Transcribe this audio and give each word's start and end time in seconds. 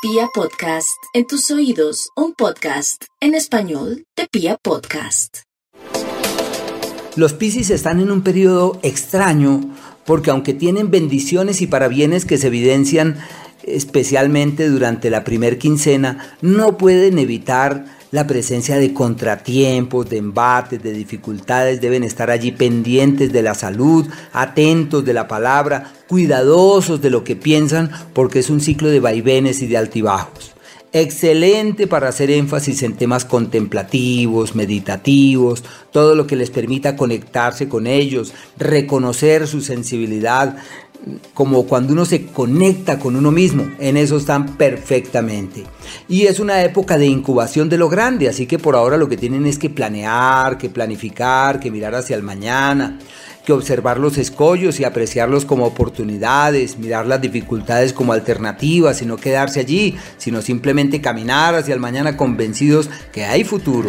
Pia 0.00 0.28
Podcast, 0.32 1.02
en 1.12 1.26
tus 1.26 1.50
oídos, 1.50 2.10
un 2.14 2.32
podcast 2.32 3.06
en 3.20 3.34
español 3.34 4.04
de 4.16 4.28
Pia 4.30 4.56
Podcast. 4.56 5.38
Los 7.16 7.32
Piscis 7.32 7.70
están 7.70 7.98
en 7.98 8.12
un 8.12 8.22
periodo 8.22 8.78
extraño 8.84 9.60
porque 10.06 10.30
aunque 10.30 10.54
tienen 10.54 10.92
bendiciones 10.92 11.60
y 11.62 11.66
parabienes 11.66 12.26
que 12.26 12.38
se 12.38 12.46
evidencian 12.46 13.18
especialmente 13.64 14.68
durante 14.68 15.10
la 15.10 15.24
primer 15.24 15.58
quincena, 15.58 16.36
no 16.42 16.78
pueden 16.78 17.18
evitar 17.18 17.97
la 18.10 18.26
presencia 18.26 18.76
de 18.76 18.94
contratiempos, 18.94 20.08
de 20.08 20.16
embates, 20.16 20.82
de 20.82 20.92
dificultades, 20.92 21.80
deben 21.80 22.04
estar 22.04 22.30
allí 22.30 22.52
pendientes 22.52 23.32
de 23.32 23.42
la 23.42 23.54
salud, 23.54 24.06
atentos 24.32 25.04
de 25.04 25.12
la 25.12 25.28
palabra, 25.28 25.92
cuidadosos 26.08 27.00
de 27.02 27.10
lo 27.10 27.24
que 27.24 27.36
piensan, 27.36 27.90
porque 28.14 28.38
es 28.38 28.50
un 28.50 28.60
ciclo 28.60 28.88
de 28.88 29.00
vaivenes 29.00 29.62
y 29.62 29.66
de 29.66 29.76
altibajos. 29.76 30.57
Excelente 30.92 31.86
para 31.86 32.08
hacer 32.08 32.30
énfasis 32.30 32.82
en 32.82 32.94
temas 32.94 33.26
contemplativos, 33.26 34.54
meditativos, 34.54 35.62
todo 35.92 36.14
lo 36.14 36.26
que 36.26 36.34
les 36.34 36.50
permita 36.50 36.96
conectarse 36.96 37.68
con 37.68 37.86
ellos, 37.86 38.32
reconocer 38.56 39.46
su 39.46 39.60
sensibilidad, 39.60 40.56
como 41.34 41.66
cuando 41.66 41.92
uno 41.92 42.06
se 42.06 42.26
conecta 42.26 42.98
con 42.98 43.16
uno 43.16 43.30
mismo, 43.30 43.70
en 43.78 43.98
eso 43.98 44.16
están 44.16 44.56
perfectamente. 44.56 45.64
Y 46.08 46.22
es 46.22 46.40
una 46.40 46.62
época 46.64 46.96
de 46.96 47.06
incubación 47.06 47.68
de 47.68 47.78
lo 47.78 47.90
grande, 47.90 48.28
así 48.28 48.46
que 48.46 48.58
por 48.58 48.74
ahora 48.74 48.96
lo 48.96 49.10
que 49.10 49.18
tienen 49.18 49.46
es 49.46 49.58
que 49.58 49.70
planear, 49.70 50.56
que 50.56 50.70
planificar, 50.70 51.60
que 51.60 51.70
mirar 51.70 51.94
hacia 51.94 52.16
el 52.16 52.22
mañana, 52.22 52.98
que 53.48 53.54
observar 53.54 53.98
los 53.98 54.18
escollos 54.18 54.78
y 54.78 54.84
apreciarlos 54.84 55.46
como 55.46 55.64
oportunidades, 55.64 56.76
mirar 56.76 57.06
las 57.06 57.22
dificultades 57.22 57.94
como 57.94 58.12
alternativas 58.12 59.00
y 59.00 59.06
no 59.06 59.16
quedarse 59.16 59.60
allí, 59.60 59.96
sino 60.18 60.42
simplemente 60.42 61.00
caminar 61.00 61.54
hacia 61.54 61.72
el 61.72 61.80
mañana 61.80 62.14
convencidos 62.18 62.90
que 63.10 63.24
hay 63.24 63.44
futuro. 63.44 63.88